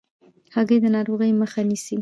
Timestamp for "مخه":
1.41-1.61